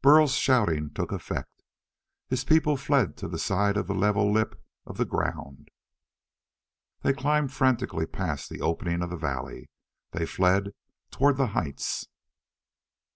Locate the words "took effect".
0.94-1.60